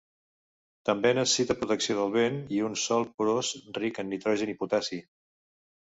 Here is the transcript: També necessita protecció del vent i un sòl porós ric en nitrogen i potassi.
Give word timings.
També 0.89 1.11
necessita 1.17 1.57
protecció 1.59 1.97
del 1.99 2.09
vent 2.17 2.41
i 2.59 2.63
un 2.69 2.77
sòl 2.87 3.07
porós 3.21 3.53
ric 3.81 4.03
en 4.05 4.13
nitrogen 4.15 4.53
i 4.55 4.61
potassi. 4.63 5.01